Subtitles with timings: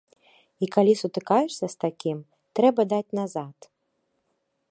[0.65, 2.17] І калі сутыкаешся з такім,
[2.59, 3.57] трэба даць назад.